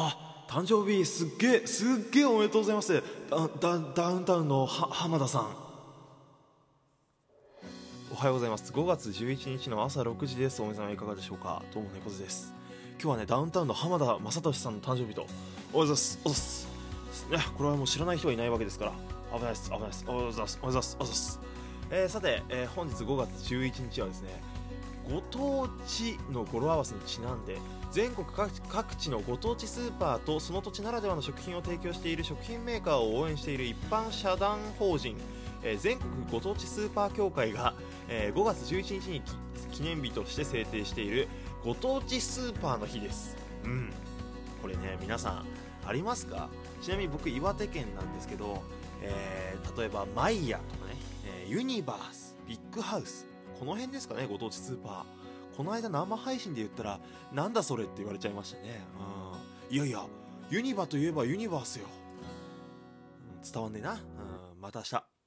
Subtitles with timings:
[0.00, 3.02] あ誕生日すっげえすっげえおめでとうございます。
[3.28, 5.48] ダダダウンタウンのは浜田さん。
[8.12, 8.72] おはようございます。
[8.72, 10.62] 5月11日の朝6時です。
[10.62, 11.62] お目覚めいかがでしょうか？
[11.74, 12.54] どうも猫背です。
[12.92, 15.22] 今日はねダウンタウンの浜田雅俊さんの誕生日と。
[15.22, 15.32] おはよ
[15.72, 16.18] うございます。
[16.24, 17.48] おはようございます。
[17.50, 18.92] ねこれはもう知らない人はいないわけですから。
[19.36, 20.04] 危ないです危ないです。
[20.06, 20.58] おはようございます。
[20.62, 20.96] おはようございます。
[21.00, 21.40] おはようございます。
[21.90, 24.42] えー、さて、えー、本日5月11日はですね
[25.10, 27.58] ご当地の語呂合わせにちなんで
[27.90, 28.26] 全国
[28.68, 35.16] 各地のご当地スーパーとその土地ならではの食品を提供している食品メーカーを応援している一般社団法人、
[35.62, 37.74] え、全国ご当地スーパー協会が、
[38.08, 39.22] え、5月11日に
[39.72, 41.28] 記念日として制定している
[41.64, 43.36] ご当地スーパーの日です。
[43.64, 43.90] うん。
[44.60, 45.44] これね皆さん
[45.86, 46.50] ありますか？
[46.82, 48.62] ちなみに僕岩手県なんですけど、
[49.00, 50.96] えー、例えばマイヤとかね、
[51.46, 53.26] え、ユニバースビッグハウス
[53.58, 55.56] この辺ですかねご当地スーパー。
[55.56, 57.00] この間生配信で言ったら
[57.32, 58.80] なんだそれって言われちゃいましたね。
[59.70, 59.76] うん。
[59.76, 60.04] いやいや
[60.50, 61.86] ユニバといえばユニバースよ、
[63.52, 65.17] 伝わんねえな、うん、また明日。